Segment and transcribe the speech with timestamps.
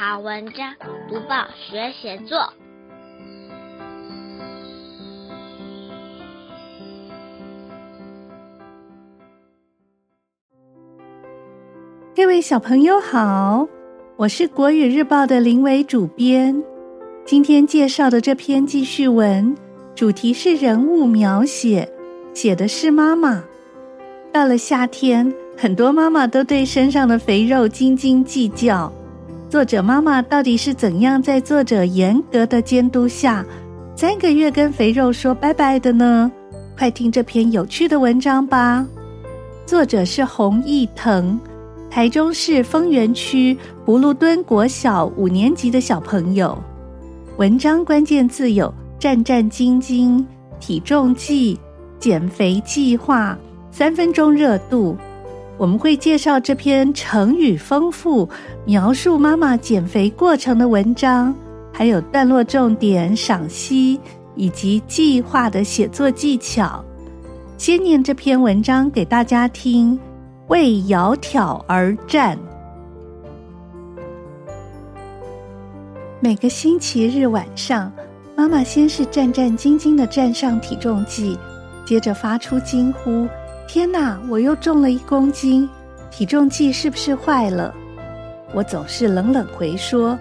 [0.00, 0.76] 好文章，
[1.08, 2.52] 读报学写作。
[12.14, 13.66] 各位小朋友好，
[14.14, 16.62] 我是国语日报的林伟主编。
[17.24, 19.52] 今天介绍的这篇记叙文，
[19.96, 21.92] 主题是人物描写，
[22.32, 23.42] 写的是妈妈。
[24.32, 28.92] 到了夏天，很多妈妈都对身上的肥肉斤斤计较。
[29.48, 33.42] 作者妈妈到底是怎样在作者严格的监督下，
[33.96, 36.30] 三个月跟肥肉说拜拜的呢？
[36.76, 38.86] 快听这篇有趣的文章吧。
[39.64, 41.40] 作者是洪奕腾，
[41.88, 43.56] 台中市丰原区
[43.86, 46.56] 葫芦墩国小五年级的小朋友。
[47.38, 50.22] 文章关键字有战战兢兢、
[50.60, 51.58] 体重计、
[51.98, 53.36] 减肥计划、
[53.70, 54.94] 三分钟热度。
[55.58, 58.28] 我们会介绍这篇成语丰富、
[58.64, 61.34] 描述妈妈减肥过程的文章，
[61.72, 63.98] 还有段落重点赏析
[64.36, 66.84] 以及计划的写作技巧。
[67.56, 69.98] 先念这篇文章给大家听：
[70.46, 72.38] 为窈窕而战。
[76.20, 77.92] 每个星期日晚上，
[78.36, 81.36] 妈妈先是战战兢兢的站上体重计，
[81.84, 83.26] 接着发出惊呼。
[83.68, 84.18] 天哪！
[84.30, 85.68] 我又重了一公斤，
[86.10, 87.74] 体重计是不是坏了？
[88.54, 90.18] 我总是冷冷回说：“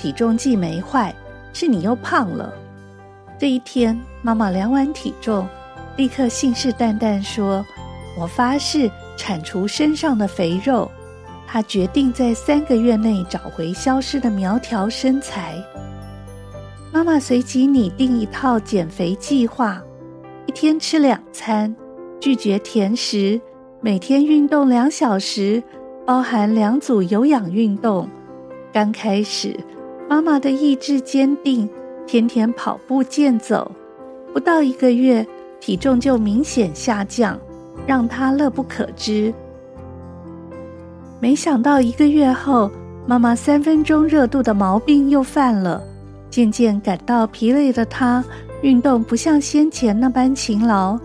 [0.00, 1.14] 体重计没坏，
[1.52, 2.54] 是你又胖了。”
[3.38, 5.46] 这一天，妈妈量完体重，
[5.98, 7.62] 立刻信誓旦旦说
[8.18, 10.90] ：“我发誓铲除身上的肥肉。”
[11.46, 15.54] 她决定在三个月内找回消失的苗条身材。
[16.90, 19.82] 妈妈随即拟定一套减肥计划：
[20.46, 21.76] 一天吃两餐。
[22.20, 23.40] 拒绝甜食，
[23.80, 25.62] 每天运动两小时，
[26.04, 28.08] 包含两组有氧运动。
[28.72, 29.58] 刚开始，
[30.08, 31.68] 妈妈的意志坚定，
[32.06, 33.70] 天天跑步健走。
[34.32, 35.26] 不到一个月，
[35.60, 37.38] 体重就明显下降，
[37.86, 39.32] 让她乐不可支。
[41.20, 42.70] 没想到一个月后，
[43.06, 45.82] 妈妈三分钟热度的毛病又犯了。
[46.28, 48.22] 渐渐感到疲累的她，
[48.62, 50.98] 运动不像先前那般勤劳。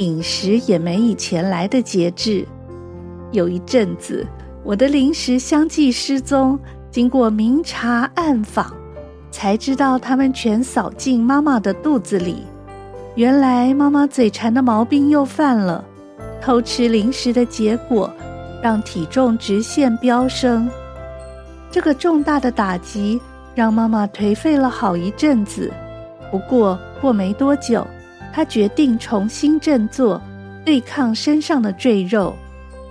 [0.00, 2.46] 饮食也没以前来的节制。
[3.32, 4.26] 有一阵子，
[4.64, 6.58] 我的零食相继失踪。
[6.90, 8.74] 经过明察暗访，
[9.30, 12.44] 才知道他们全扫进妈妈的肚子里。
[13.14, 15.84] 原来妈妈嘴馋的毛病又犯了。
[16.40, 18.10] 偷吃零食的结果，
[18.60, 20.68] 让体重直线飙升。
[21.70, 23.20] 这个重大的打击
[23.54, 25.70] 让妈妈颓废了好一阵子。
[26.32, 27.86] 不过过没多久。
[28.32, 30.20] 他决定重新振作，
[30.64, 32.34] 对抗身上的赘肉。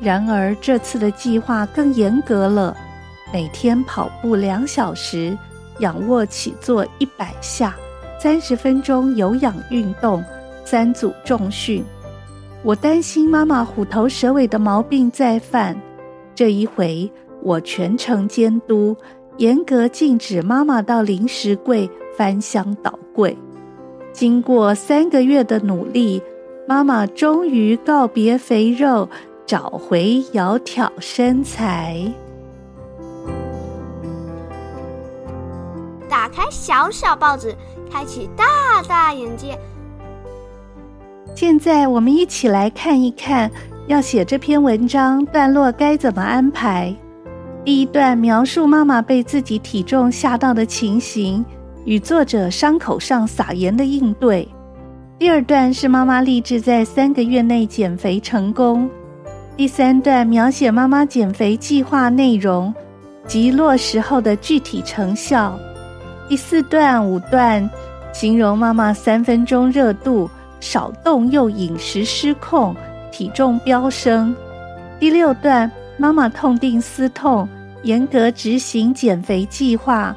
[0.00, 2.76] 然而这次的计划更严格了，
[3.32, 5.36] 每天跑步两小时，
[5.78, 7.74] 仰卧起坐一百下，
[8.20, 10.22] 三十分钟有氧运动，
[10.64, 11.82] 三组重训。
[12.62, 15.76] 我担心妈妈虎头蛇尾的毛病再犯，
[16.34, 17.10] 这一回
[17.42, 18.96] 我全程监督，
[19.38, 23.36] 严格禁止妈妈到零食柜翻箱倒柜。
[24.16, 26.22] 经过三个月的努力，
[26.66, 29.06] 妈妈终于告别肥肉，
[29.44, 32.02] 找回窈窕身材。
[36.08, 37.54] 打开小小报纸，
[37.92, 39.58] 开启大大眼界。
[41.34, 43.50] 现在我们一起来看一看，
[43.86, 46.96] 要写这篇文章段落该怎么安排。
[47.66, 51.44] 第一段描述妈妈被自己体重吓到的情形。
[51.86, 54.46] 与作者伤口上撒盐的应对。
[55.18, 58.90] 第二段是妈妈立志在三个月内减肥成功。
[59.56, 62.74] 第三段描写妈妈减肥计划内容
[63.26, 65.58] 及落实后的具体成效。
[66.28, 67.70] 第四段、五段
[68.12, 72.74] 形容妈妈三分钟热度，少动又饮食失控，
[73.12, 74.34] 体重飙升。
[74.98, 77.48] 第六段妈妈痛定思痛，
[77.84, 80.14] 严格执行减肥计划。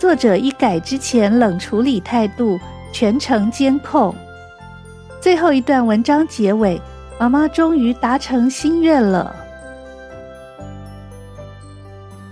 [0.00, 2.58] 作者一改之前冷处理态度，
[2.90, 4.14] 全程监控。
[5.20, 6.80] 最后一段文章结尾，
[7.18, 9.36] 妈妈终于达成心愿了。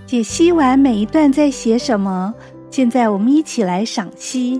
[0.07, 2.33] 解析完每一段在写什么，
[2.71, 4.59] 现在我们一起来赏析。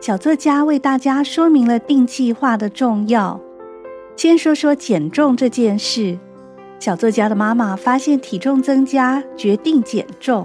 [0.00, 3.40] 小作家为大家说明了定计划的重要。
[4.16, 6.18] 先说说减重这件事。
[6.80, 10.44] 小作家的妈妈发现体重增加，决定减重。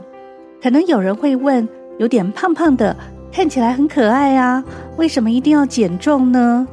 [0.61, 2.95] 可能有人会问，有点胖胖的，
[3.31, 4.63] 看起来很可爱啊，
[4.97, 6.67] 为什么一定要减重呢？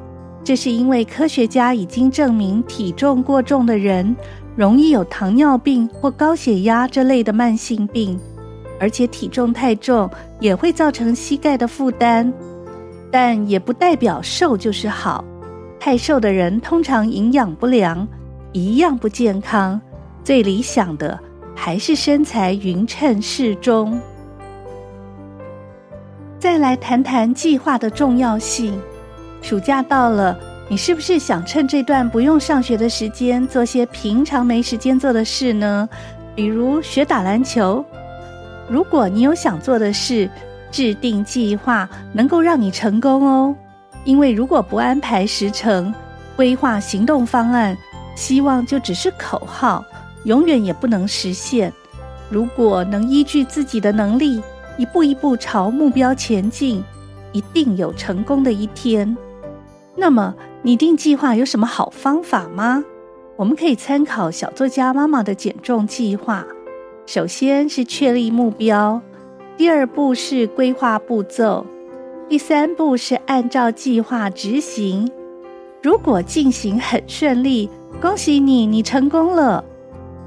[0.44, 4.16] 这是因为科学家已经证明，体重过重的人
[4.56, 8.18] 容易有糖尿病或高血压这类的慢性病，
[8.80, 10.10] 而且体重太重
[10.40, 12.32] 也会造成膝盖的负担。
[13.10, 15.24] 但也不代表瘦就是好，
[15.78, 18.08] 太瘦的人通常营养不良，
[18.52, 19.80] 一样不健康。
[20.24, 21.18] 最理想的
[21.54, 24.00] 还是身材匀称适中。
[26.42, 28.76] 再来谈谈计划的重要性。
[29.42, 30.36] 暑假到了，
[30.68, 35.88] 你是不是想趁这段不用上学的时间，做些平常没时间做的事呢？
[36.34, 37.84] 比如学打篮球。
[38.68, 40.28] 如果你有想做的事，
[40.72, 43.54] 制定计划能够让你成功哦。
[44.02, 45.94] 因为如果不安排时程、
[46.34, 47.76] 规划行动方案，
[48.16, 49.84] 希望就只是口号，
[50.24, 51.72] 永远也不能实现。
[52.28, 54.42] 如果能依据自己的能力，
[54.82, 56.82] 一步一步朝目标前进，
[57.30, 59.16] 一定有成功的一天。
[59.94, 62.82] 那么，拟定计划有什么好方法吗？
[63.36, 66.44] 我们可以参考小作家妈妈的减重计划。
[67.06, 69.00] 首先是确立目标，
[69.56, 71.64] 第二步是规划步骤，
[72.28, 75.08] 第三步是按照计划执行。
[75.80, 77.70] 如果进行很顺利，
[78.00, 79.64] 恭喜你，你成功了。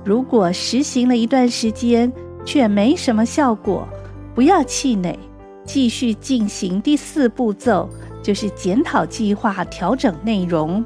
[0.06, 2.10] 如果实行了一段时间
[2.46, 3.86] 却没什么效果，
[4.36, 5.18] 不要气馁，
[5.64, 7.90] 继续进行第四步骤。
[8.22, 10.84] 就是检讨计划，调整内容，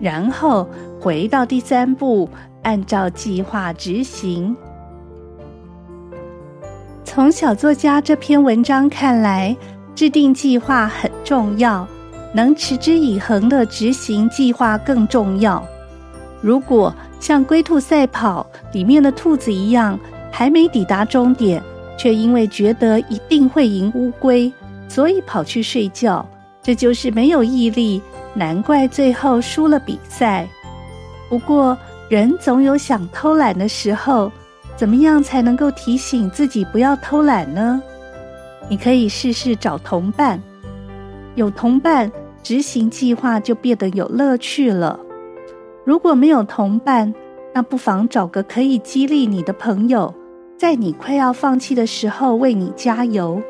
[0.00, 0.66] 然后
[0.98, 2.26] 回到第三步，
[2.62, 4.56] 按照计划执行。
[7.04, 9.54] 从小作家这篇文章看来，
[9.94, 11.86] 制定计划很重要，
[12.32, 15.62] 能持之以恒的执行计划更重要。
[16.40, 20.00] 如果像龟兔赛跑里面的兔子一样，
[20.32, 21.62] 还没抵达终点，
[21.98, 24.50] 却因为觉得一定会赢乌龟，
[24.88, 26.26] 所以跑去睡觉。
[26.62, 28.00] 这就是没有毅力，
[28.34, 30.48] 难怪最后输了比赛。
[31.28, 31.76] 不过，
[32.08, 34.30] 人总有想偷懒的时候，
[34.76, 37.82] 怎么样才能够提醒自己不要偷懒呢？
[38.68, 40.40] 你可以试试找同伴，
[41.34, 42.10] 有同伴，
[42.42, 44.98] 执行计划就变得有乐趣了。
[45.84, 47.14] 如果没有同伴，
[47.54, 50.14] 那不妨找个可以激励你的朋友，
[50.58, 53.40] 在你快要放弃的时候为你加油。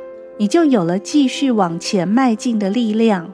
[0.40, 3.28] 你就有了继续往前迈进的力量。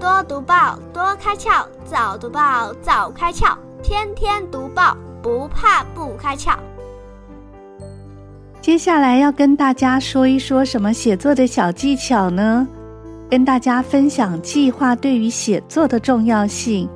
[0.00, 6.56] 多读报，多开窍；早读报，早开窍；天天读报，不怕不开窍。
[8.62, 12.66] 接下来要跟大家说一说什么写作的小技巧呢？
[13.28, 16.88] 跟大家分享计划对于写作的重要性。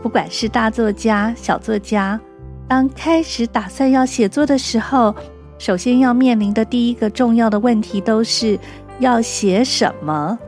[0.00, 2.20] 不管是大作家、小作家，
[2.68, 5.14] 当开始打算要写作的时候，
[5.58, 8.58] 首先要面临的第一个重要的问题，都是
[8.98, 10.38] 要写什么？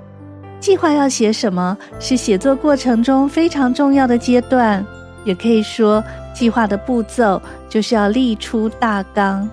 [0.61, 4.85] 计划要写什么，是写作过程中非常重要的阶段。
[5.25, 6.03] 也可以说，
[6.35, 9.49] 计划的步骤就是要列出大纲。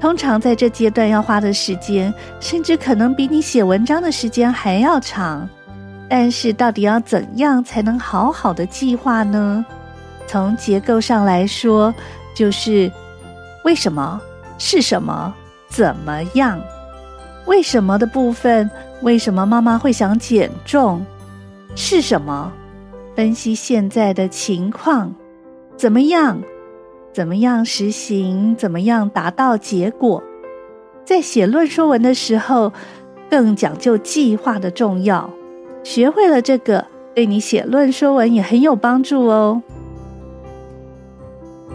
[0.00, 5.48] 通常在这阶段要花的时间，甚至可能比你写文章的时间还要长。
[6.08, 9.64] 但是，到底要怎样才能好好的计划呢？
[10.26, 11.94] 从结构上来说，
[12.34, 12.90] 就是
[13.64, 14.20] 为什么？
[14.58, 15.34] 是什么？
[15.68, 16.60] 怎么样？
[17.46, 18.70] 为什么的部分？
[19.02, 21.04] 为什么妈妈会想减重？
[21.74, 22.52] 是什么？
[23.14, 25.14] 分析现在的情况，
[25.76, 26.40] 怎么样？
[27.12, 28.56] 怎么样实行？
[28.56, 30.22] 怎么样达到结果？
[31.04, 32.72] 在写论说文的时候，
[33.30, 35.28] 更讲究计划的重要。
[35.82, 39.62] 学会了这个，对你写论说文也很有帮助哦。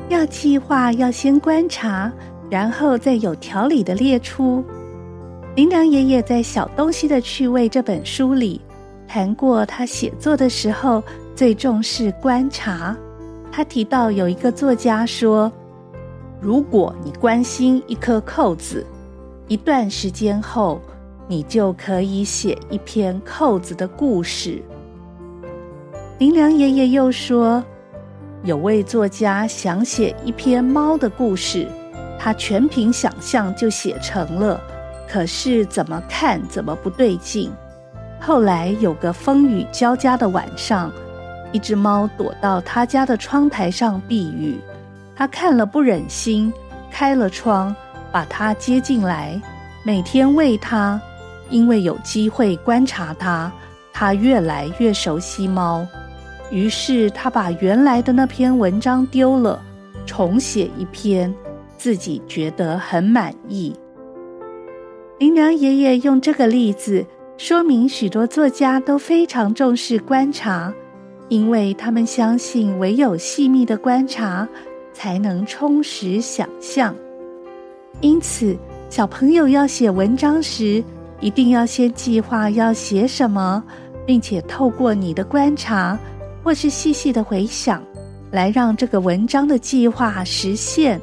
[0.09, 2.11] 要计划，要先观察。
[2.49, 4.65] 然后再有条理的列出。
[5.55, 8.59] 林良爷爷在《小东西的趣味》这本书里
[9.07, 11.03] 谈过，他写作的时候
[11.35, 12.97] 最重视观察。
[13.51, 15.51] 他提到有一个作家说
[16.41, 18.83] ：“如果你关心一颗扣子，
[19.47, 20.81] 一段时间后，
[21.27, 24.59] 你就可以写一篇扣子的故事。”
[26.17, 27.63] 林良爷爷又说
[28.43, 31.67] ：“有位作家想写一篇猫的故事。”
[32.21, 34.59] 他全凭想象就写成了，
[35.07, 37.49] 可是怎么看怎么不对劲。
[38.19, 40.91] 后来有个风雨交加的晚上，
[41.53, 44.59] 一只猫躲到他家的窗台上避雨。
[45.15, 46.51] 他看了不忍心，
[46.91, 47.73] 开了窗，
[48.11, 49.41] 把它接进来，
[49.83, 50.99] 每天喂它。
[51.49, 53.51] 因为有机会观察它，
[53.93, 55.87] 他越来越熟悉猫。
[56.51, 59.61] 于是他把原来的那篇文章丢了，
[60.05, 61.33] 重写一篇。
[61.77, 63.73] 自己觉得很满意。
[65.17, 67.05] 林良爷爷用这个例子
[67.37, 70.73] 说明，许多作家都非常重视观察，
[71.29, 74.45] 因为他们相信，唯有细密的观察，
[74.91, 76.93] 才能充实想象。
[78.01, 78.57] 因此，
[78.89, 80.83] 小朋友要写文章时，
[81.21, 83.63] 一定要先计划要写什么，
[84.05, 85.97] 并且透过你的观察
[86.49, 87.79] 或是细细的回想，
[88.31, 90.99] 来让这个文章的计划实现。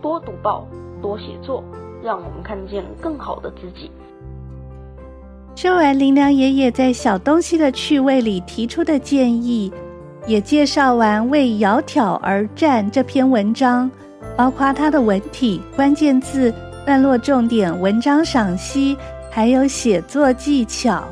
[0.00, 0.68] 多读报，
[1.02, 1.64] 多写作，
[2.00, 3.90] 让我们看见更好的自己。
[5.56, 9.72] 说完林良爷爷在《小东西的趣味》里提出的建议，
[10.28, 13.90] 也介绍完《为窈窕而战》这篇文章，
[14.36, 16.54] 包括它的文体、关键字、
[16.86, 18.96] 段落重点、文章赏析，
[19.38, 21.04] 还有写作技巧。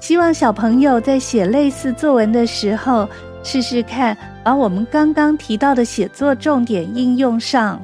[0.00, 3.06] 希望小朋友在写类似作文的时候，
[3.42, 7.78] 试试看把我们刚刚提到的写作重点应用上。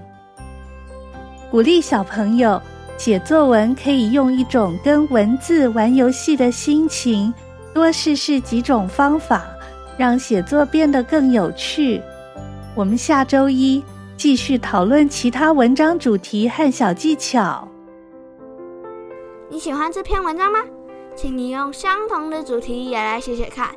[1.51, 2.59] 鼓励小朋友。
[2.97, 7.35] 写作文可以用一种跟文字玩游戏的心情，
[7.75, 9.43] 多试试几种方法，
[9.99, 12.01] 让写作变得更有趣。
[12.75, 13.85] 我们下周一
[14.17, 17.69] 继续讨论其他文章主题和小技巧。
[19.53, 20.61] 你喜欢这篇文章吗？
[21.15, 23.69] 请你用相同的主题也来写写看。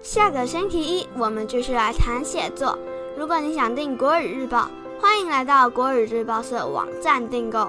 [0.00, 2.78] 下个星期一我们继续来谈写作。
[3.14, 4.70] 如果你想订《国语日报》，
[5.02, 7.68] 欢迎来到国语日报社网站订购。